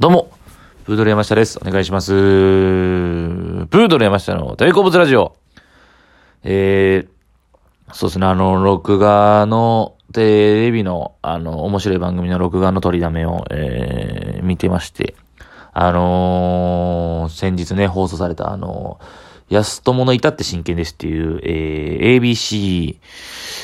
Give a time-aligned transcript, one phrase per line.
[0.00, 0.28] どうも、
[0.86, 1.56] プードル山下です。
[1.62, 2.10] お願いします。
[2.10, 5.36] プードル山下の大好物ラジオ。
[6.42, 15.14] えー、そうですね、あの、録画の、テレビの、あの、面白い番組の録画の取りだめを、えー、見てまして、
[15.72, 18.98] あのー先日ね、放送された、あの
[19.48, 22.96] 安友の至って真剣ですっていう、えー、ABC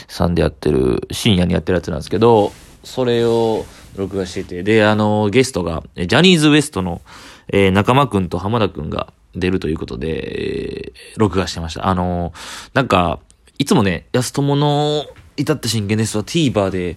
[0.07, 2.53] さんでやってる、深夜にやってるやつなんですけど、
[2.85, 3.65] それを
[3.97, 7.01] 録画してて、で、あのゲストが、ジャニーズ WEST の、
[7.49, 11.89] えー中間くんと浜田くんが出るということで、えー録画してました。
[11.89, 12.33] あの
[12.75, 13.21] なんか、
[13.59, 15.05] いつもね、安友の
[15.37, 16.97] 至って真剣ですは TVer で、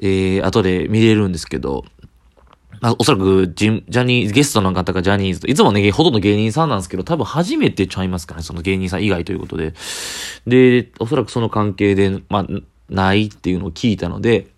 [0.00, 1.84] えー、後で見れるんですけど、
[2.82, 9.74] あ、おそらくジ、ジャニーズ、ゲストの方がジャニーズと、いつもね、ほとんど芸人さんなんですけど、多分初めてちゃいますかね、その芸人さん以外ということで。
[10.46, 12.46] で、おそらくその関係で、まあ、
[12.88, 14.48] ないっていうのを聞いたので、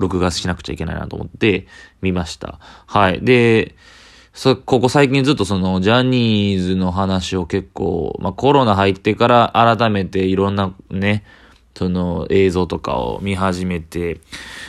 [0.00, 1.66] 録画しなくちゃいけないなと思って
[2.02, 2.58] 見ました。
[2.86, 3.20] はい。
[3.22, 3.76] で、
[4.32, 11.24] そ、ここ最近ずっとその、ジャニーズの話を結構、まあ、コロナ入ってから改めていろんなね、
[11.74, 14.20] その映像とかを見始めて、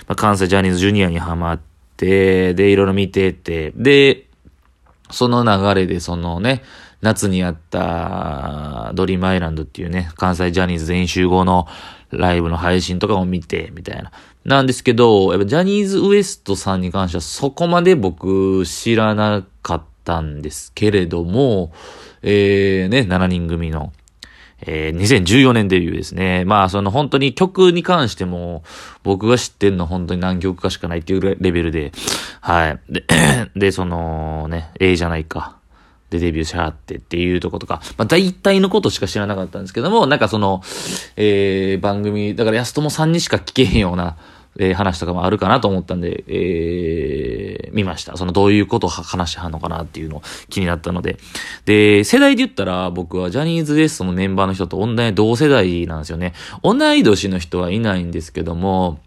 [0.07, 1.59] まあ、関西ジャニーズジュニアにハマっ
[1.95, 4.25] て、で、いろいろ見てて、で、
[5.09, 6.63] その流れでそのね、
[7.01, 11.67] 夏にやったドリームアイランドっていうね、関西ジャニーズ全員集合の
[12.11, 14.11] ライブの配信とかを見て、みたいな。
[14.45, 21.71] なんですけど、やっぱジャニーズ WEST さんに関してはそこまで僕知らなかったんですけれども、
[22.23, 23.93] えー、ね、7人組の、
[24.61, 26.45] えー、2014年デビューですね。
[26.45, 28.63] まあ、その本当に曲に関しても、
[29.03, 31.91] 僕が知ってんの本当に何曲かしかないっていうレベルで、
[32.41, 32.79] はい。
[32.89, 33.05] で、
[33.55, 35.60] で、そのね、A じゃないか。
[36.11, 40.61] で、デビューしはってっていうとことか、まあ大体のことしか知らなかったんですけども、なんかその、
[41.15, 44.17] えー、番組、だから安友さんにしか聞けへんような、
[44.59, 48.17] えー話とかもあるかなと思ったんで、えー、見ました。
[48.17, 51.17] そのどういうことを話しはんのかなっていうのを気になったので。
[51.63, 56.33] で、世代で言ったら僕はジャニーズ WEST のメンバーの人と同同世代なんですよね。
[56.63, 58.99] 同い年の人はいないんですけども、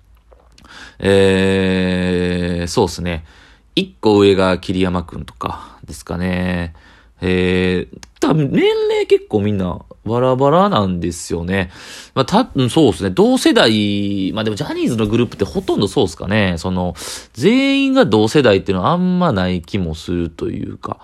[0.99, 3.27] えー、そうですね。
[3.75, 6.75] 一個上が桐山くんとかですかね。
[7.21, 11.71] えー、多分年齢結構みんなバラバラなんですよね。
[12.15, 13.11] まあ、た、そうですね。
[13.11, 16.57] 同世代、まあでもジャニーズのグループってほとんどそうですかね。
[16.59, 16.95] その、
[17.33, 20.99] 全員が同世代っていうのはあんまない気もするというか。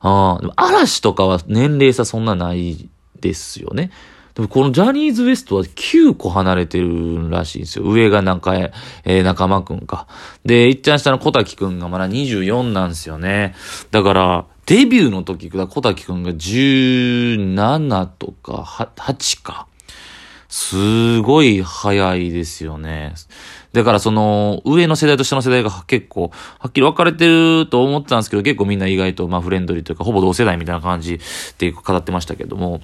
[0.00, 2.90] ああ、嵐とかは年齢差そんなない
[3.20, 3.90] ですよね。
[4.34, 7.84] でもこのジャニーズ WEST は9個離れてるらしいんですよ。
[7.84, 8.72] 上が中え、
[9.04, 10.08] えー仲間くんか。
[10.44, 13.54] で、いっちゃん下の小滝くんがまだ24なんですよね。
[13.92, 19.66] だから、デビューの時だ、小滝くんが17とか、8か。
[20.48, 23.14] すごい早いですよね。
[23.72, 31.18] だからその、上の世代と下の世代が結構、はっきり分かれてると思ってたんですけど、結構みんな意外と、まあフレンドリーというか、ほぼ同世代みたいな感じ
[31.58, 32.80] で語ってましたけども、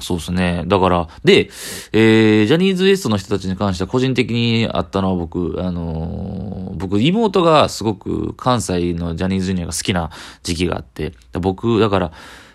[0.00, 0.64] そうですね。
[0.66, 1.50] だから、で、
[1.92, 10.10] えー、ジャニーズ WEST の人たちに関しては個人的にあったのは僕、あのー僕、妹がすごく関西のジャニーズジュニアが好きな
[10.42, 12.12] 時期があって、僕、だから、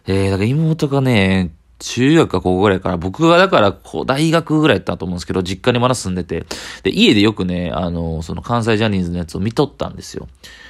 [0.08, 6.46] えー、だから妹がね、中学か高校ぐらいから、僕がだから、こう、大学ぐらいだったと思うんですけど、実家にまだ住んでて、
[6.84, 10.30] で、家でよくね、あの、その関西ジャニーズのやつを見とったんですよ。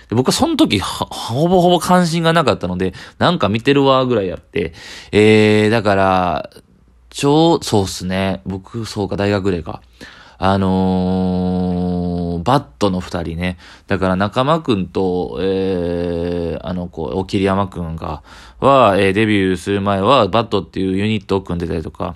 [0.09, 4.74] で僕はその時、ほぼほぼ関心がなかったので、なんか見てるわ、ぐらいやって、
[5.12, 6.50] えー、だから、
[7.09, 8.41] ちょう、そうっすね。
[8.46, 9.81] 僕、そうか、大学ぐらいか。
[10.40, 13.58] あのー、バットの二人ね。
[13.88, 18.24] だから中間くんと、えー、あの子、お桐山くんが、
[18.59, 22.16] は、えーデビューする前は、バットっていうユニットを組んでたりとか、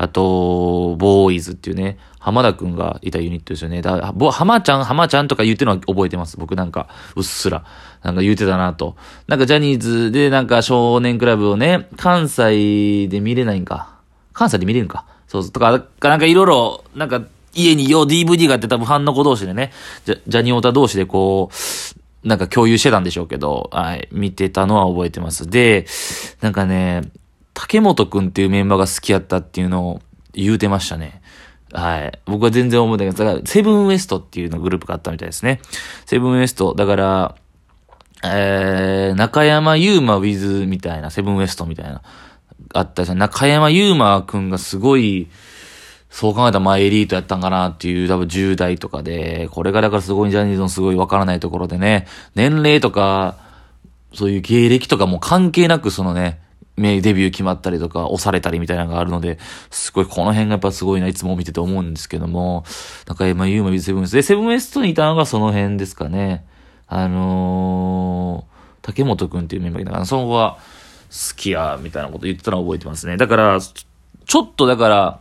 [0.00, 3.82] あと、ボーイズっていうね、浜田くんがいたユニットですよね。
[3.82, 6.36] だ浜ちゃん、浜ちゃんとか言ってるのは覚えてます。
[6.36, 7.64] 僕なんか、うっすら。
[8.04, 8.94] なんか言ってたなと。
[9.26, 13.98] なんかジャニーズでなんか少年クラブをね、関西で見れないんか。
[14.32, 15.04] 関西で見れるんか。
[15.26, 15.50] そうそう。
[15.50, 15.72] とか、
[16.08, 17.22] なんかいろいろ、なんか
[17.52, 19.72] 家によう DVD があって多分ファンの子同士でね、
[20.04, 25.50] ジャジャニオタ同士でこう、なんか共有してたんでしょうけど、はい、見てたのは覚えてます。
[25.50, 25.86] で、
[26.40, 27.02] なんかね、
[27.60, 30.00] 竹本くんっていうメンバーが好きやったっていうのを
[30.32, 31.20] 言うてましたね。
[31.72, 32.18] はい。
[32.24, 35.60] 僕は全然思うんだけど、だから、セブンウエストっていうのグループがあったみたいですね。
[36.06, 37.34] セブンウエスト、だから、
[38.22, 42.00] えー、中山優馬 with みたいな、セブンウエストみたいな、
[42.74, 43.18] あったですね。
[43.18, 45.26] 中山優馬くんがすごい、
[46.10, 52.06] そう考えたらまあエリートやったんかなっていう多分10代とかで、これがだからすごいジャニーズのすごいわからないところでね、
[52.36, 53.36] 年齢とか、
[54.14, 56.40] そういう芸歴とかも関係なくそのね、
[56.78, 59.38] 名デビュー決まったりとか、押されたりみたいなのがあるので、
[59.70, 62.64] すごいこの辺がやっぱすごいな、いつも見てて思うんですけども、
[63.06, 64.16] 中山優馬 with セブンウエスト。
[64.16, 66.44] で、セブンウエストにいたのがその辺ですかね。
[66.86, 70.58] あのー、竹本くんっていうメンバーがいたから、その子は
[71.10, 73.16] 好きや、みたいなこと言ってたのを覚えてますね。
[73.16, 75.20] だから、ちょっとだから、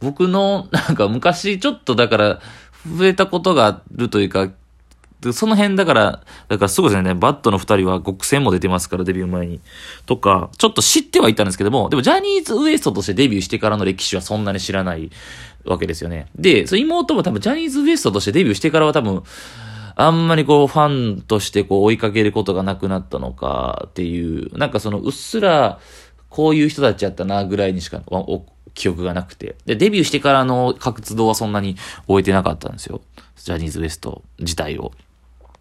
[0.00, 2.40] 僕の、なんか昔ちょっとだから、
[2.86, 4.50] 増えたことがあるというか、
[5.32, 9.60] その辺だから、だからすごいですね、バットの二人は極戦も出てますから、デビュー前に。
[10.06, 15.10] とか、ちょっと知ってはいたんですけども、でもジャニーズ WEST としてデビューしてからの歴史はそんなに知らない
[15.64, 16.26] わけですよね。
[16.34, 19.22] で、その妹も多分ジャニーズ WEST としてデビューしてからは多分、
[19.96, 25.78] あんまりこうファンとしてこう追いかけることがなくなったのかっていう、なんかそのうっすら
[26.30, 28.00] こういう人たちやったなぐらいにしか
[28.74, 29.56] 記憶がなくて。
[29.66, 31.76] で、デビューしてからの活動はそんなに
[32.06, 33.02] 終えてなかったんですよ。
[33.36, 34.92] ジャニーズ WEST 自体を。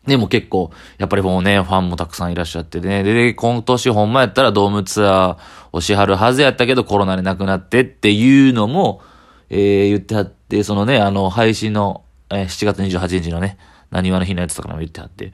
[0.08, 3.04] でも結構、やっぱりもうね、ファンもたくさんいらっしゃってね。
[3.04, 5.38] で、今年ほんまやったらドームツアー
[5.72, 9.02] をしはるはずやったけどコロナで亡くなってっていうのも、
[9.50, 13.58] えー、言ってはって、そのね、あの、配信の、えー、7月28日のね、
[13.92, 15.34] 何話の日のやつとかも言ってはって、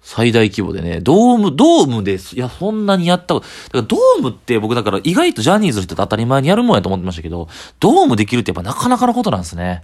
[0.00, 2.36] 最大規模でね、ドーム、ドームです。
[2.36, 7.48] いや、そんなにやったこと、だからドームって僕だから意外とジャニーズの人って当たり前にやるもんやと思ってましたけど、
[7.80, 9.82] ドームできるってやっぱなかなかのことなんですね。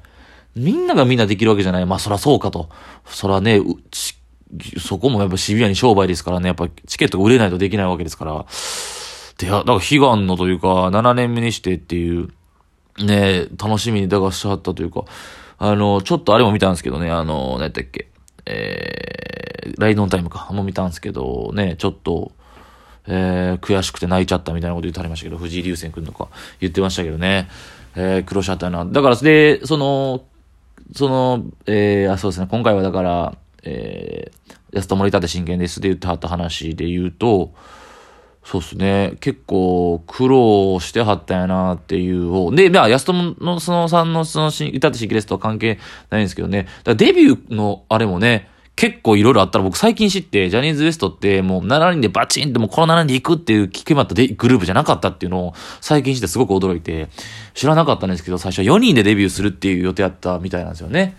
[0.54, 1.86] みんながみんなできるわけじゃない。
[1.86, 2.68] まあそらそうかと。
[3.06, 3.60] そらね、
[4.78, 8.44] そこもやっぱシビアに商売ですからね、やっぱチケットが売れないとできないわけですから。
[9.38, 12.28] で、だから悲願のというか、7年目にしてっていう、
[12.98, 15.04] ね、楽しみにだがしちゃったというか、
[15.58, 18.08] あの、ちょっとあれも見たんですけどね、あの、何やったっけ、
[18.44, 22.32] えー、ライドオンタイムか、も見たんですけど、ね、ちょっと、
[23.06, 26.28] えー、悔しくて泣いちゃったみたいなこと言ってありましたけど、藤井流星君とか
[26.60, 27.48] 言ってましたけどね、
[27.96, 28.84] えー、苦労しちゃったな。
[28.84, 30.24] だから、で、その、
[30.94, 37.52] その、えー、あ、そうですね、今回はだから、えー、安田森立真剣ですで言ってはった話で言うと、
[38.44, 39.14] そうっすね。
[39.20, 45.78] 結構苦労してはったんやなっていうで、まあ、安友のそのさんのその歌って真剣ですとは関係
[46.10, 46.66] ないんですけどね。
[46.82, 57.08] だデビューのあれもね、結構いろいろあったら僕最近知って、ジャニーズ WEST ってもう7人でバチンってもうこの7人で行くっていう決まったグループじゃなかったっていうのを最近知ってすごく驚いて、
[57.54, 61.16] 知らなかったんですけど、最初は4人でデビューするっていう予定だったみたいなんですよね。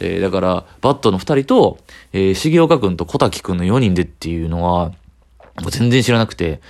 [0.00, 1.78] えー、だから、バットの二人と、
[2.12, 4.92] えー、重岡くんと小滝くんの4人でっていうのは、
[5.70, 6.60] 全然知らなくて、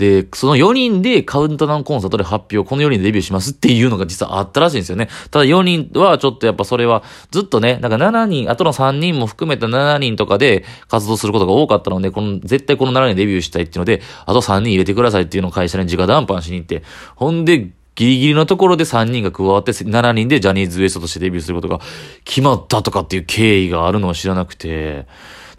[0.00, 5.10] で、その4人でカウントダウンコンサートで発表、この4人でデビューしますっていうのが実はあったらしいんですよね。
[5.30, 16.82] ただ4人はちょっとやっぱそれはずっとね、なんか7人、あとの3人も含めた7人とかで活動することが多かったので、この、絶対この7人デビューしたいっていうので、あと3人入れてくださいっていうのを会社に直談判しに行って、
[17.14, 21.80] ほんで、ギリギリのところで3人が加わって7人でジャニーズ WEST としてデビューすることが
[22.24, 25.06] 決まったとかっていう経緯があるのを知らなくて、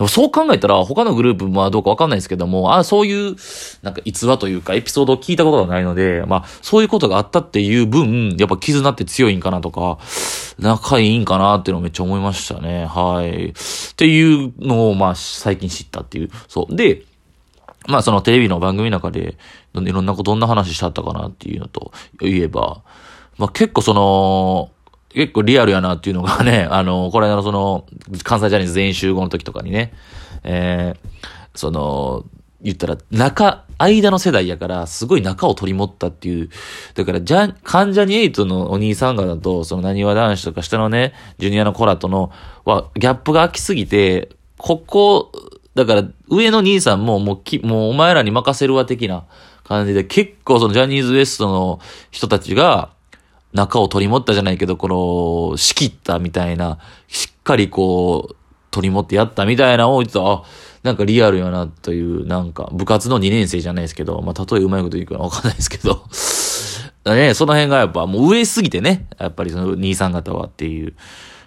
[0.02, 3.36] もそう考えたら他のグループはどうかわかんないですけども、あそういう
[3.82, 10.00] なんか逸話というかエピソードを聞いたことがないので、まあそういうことがあったっていう分、やっぱ絆って強いんかなとか、
[10.60, 12.86] 仲いいんかなっていうのをめっちゃ思いましたね。
[12.86, 13.50] はい。
[13.50, 13.54] っ
[13.96, 16.30] ていうのをまあ最近知ったっていう。
[16.48, 16.76] そう。
[16.76, 17.04] で、
[17.88, 19.38] まあそのテレビの番組の中で、
[19.76, 22.82] いろんなこと、どんな話しちゃったかなっていうのと言えば、
[23.38, 24.72] まあ結構その、
[25.14, 27.86] 結構リアルやなっていうのがね、 あの、これのその、
[28.24, 29.94] 関西ジャニーズ全員集合の時とかにね、
[30.44, 32.26] えー、その、
[32.62, 36.50] 言ったら、中、間の世代やから、すごい中を取り持ったっていう。
[36.94, 42.32] だから、じゃ、関ジャニエイトのお兄さん方と、その何わ男子とか下のね、ジュニアのコラとの、
[42.64, 45.32] は、ギャップが空きすぎて、ここ、
[45.74, 49.24] だから、上の兄さんも、もうき、もうお前らに任せるわ的な
[49.64, 51.80] 感じで、結構そのジャニーズ WEST の
[52.12, 52.92] 人たちが、
[53.54, 58.36] 中を取り持ったじゃないけど、この、仕切ったみたいな、しっかりこう、
[58.72, 60.44] 取り持ってやったみたいなのを言ってあ、
[60.84, 66.06] なんかリアルやなという、なんか、部活の2年生じゃないですけど、まあ、例えうまいこと言うかわかんないですけど、
[67.14, 70.94] ね、その辺がやっぱもう上すぎてね、やっぱりその兄さん方はっていう、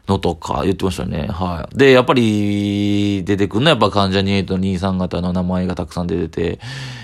[0.08, 1.28] のとか言ってましたね。
[1.28, 1.76] はい。
[1.76, 6.61] で、やっぱり出てくるのはやっぱ関ジャニエイトの兄さん方の名前がたくさん出てて、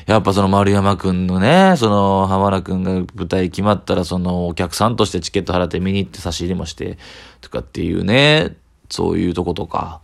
[0.06, 6.98] やっぱその丸山くんのね、その浜田くんが舞台決まったらそのお客さんとしてチケット払って見に行って差し入れもして、
[7.40, 8.56] とかっていうね、
[8.90, 10.02] そういうとことか。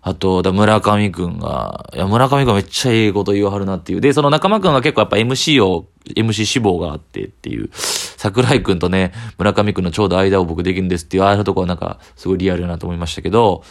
[0.00, 4.00] あと、だ村上くんが、いや、村上くんめっちゃええこと言わはるなっていう。
[4.00, 7.70] で、その仲間くんが結構やっぱ MC を、MC 志望があってっていう。
[7.72, 13.62] 桜井くんとね、村上くんのちょうど間を僕できるんですっていう、ああいうとこはなんか、すごいリアルだなと思いましたけど、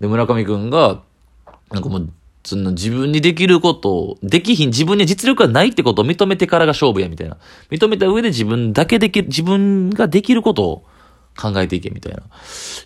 [0.00, 1.00] で、村上くんが、
[1.70, 2.10] なんかもう、
[2.44, 7.38] その自分にできることを、できひん、自分に実力がないってことを認めてからが勝負や、みたいな。
[7.70, 10.84] 認めた上で自分だけできる、自分ができることを、
[11.36, 12.22] 考えていけみたいな。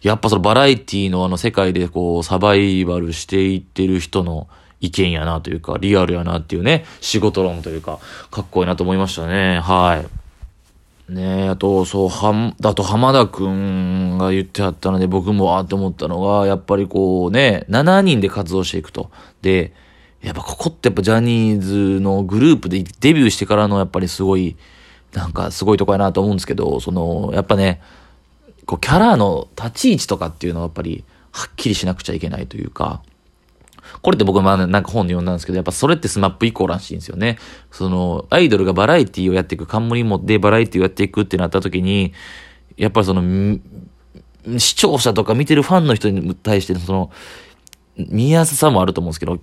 [0.02, 4.48] やっぱそのバラエティのあの世界でこうサバイバルしていってる人の
[4.80, 7.98] 意見やなというか、リアルやなっていうね、仕事論というか、
[8.30, 9.60] かっこいいなと思いましたね。
[9.60, 11.12] はい。
[11.12, 19.10] ねえ、あと、そう、は、だと浜田くんが言ってあったので、僕もあって思ったのが、やっぱりこうね、7人で活動していくと。
[19.40, 19.72] で、
[20.22, 24.56] やっぱここってやっぱジャニーズのグループでデビューしてからのやっぱりすごい、
[25.14, 27.80] なんかすごいとこやなと思うんですけど、その、やっぱね、
[28.66, 33.00] こうキャラの立ち位置とかっていうのはやっぱりはっきりしなくちゃいけないというか、
[34.02, 37.38] これって僕はまあなんか本で読んだんですけど、やっぱそれってスマップ以降らしいんですよね。
[37.70, 42.12] その、アイドルがバラエティをやっていく、冠もでバラエティをやっていくってなった時に、
[42.76, 43.58] やっぱりその、
[44.58, 47.10] 視聴者とか見てるファンの人に対してその、
[47.96, 49.38] 見やすさもあると思うんですけど、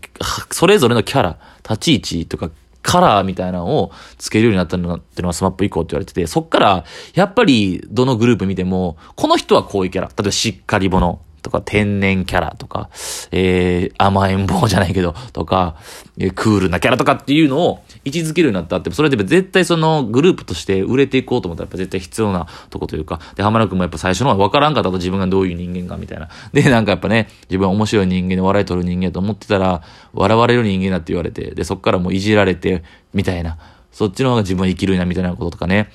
[0.52, 2.50] それぞれのキャラ、立ち位置とか、
[2.82, 6.86] カラーみたいなのをつけるようになったのっていうのはスマップ以降って言われてて、そっから、
[7.16, 12.90] やっぱりどのグループ見ても、この人はこういうキャラ、例えばしっかり者、とか、天然キャラとか、
[13.32, 15.76] えー、甘えん坊じゃないけど、とか、
[16.18, 26.30] えー、クールなキャラとかっていうのを位置づけるようになったって、それで絶対そのグループとして売れていこうと思ったらやっぱ絶対必要なとこというか、で、浜田くんもやっぱ最初のは分からんかったと自分がどういう人間かみたいな。
[26.52, 29.84] で、なんかやっぱね、自分は面白い人間で笑い取る人間と思ってたら、
[30.14, 32.84] 笑われる人間だって言われて、で、そっからもういじられて、
[33.14, 33.60] みたいな。
[33.92, 35.92] そっちの方が自分は生きるな、みたいなこととかね。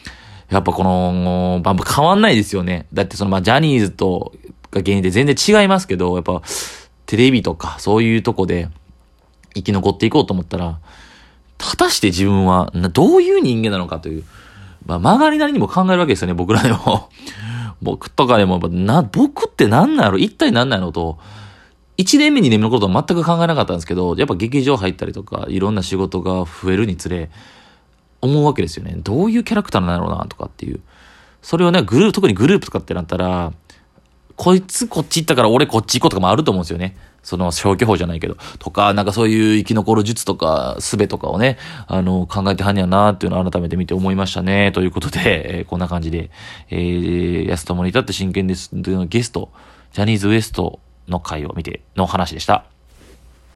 [0.51, 2.87] やっぱこの、バンプ変わんないですよね。
[2.93, 4.33] だってそのまあジャニーズと
[4.71, 6.43] が原因で全然違いますけど、やっぱ、
[7.07, 8.69] テレビとかそういうとこで
[9.55, 10.79] 生き残っていこうと思ったら、
[11.59, 14.25] 果たして自分はどういう人間なのかという、
[14.87, 17.11] まあ、曲がりなりにも考えるわけですよね、僕らでも。
[17.83, 21.19] 僕とかでも、な、僕って何なの一体何なのと、
[21.97, 27.31] 1年目、2年目のことは全く考えなかったんですけど、やっぱ劇場入ったりとか、いろんな仕事が増えるにつれ、
[28.21, 28.97] 思うわけですよね。
[28.99, 30.81] どういうキャラクターなんだろうな、とかっていう。
[31.43, 33.53] それをね、グループ、特にグループとかってなったら、
[34.41, 36.97] こいつこっち行ったから俺こっち行こうとかもあると思うんですよね。
[37.23, 38.39] その消去法じゃないけど。
[38.59, 44.73] とか、なんかそういう生き残る術とか、術とかをね、あの、考えてはんやなっていうのを改めて見て思いましたね。
[44.73, 46.31] ということで、えー、こんな感じで、
[46.71, 48.71] えー、安友に至って真剣です。
[48.73, 49.53] ゲスト、
[49.93, 50.79] ジャニーズ WEST
[51.09, 52.65] の回を見ての話でした。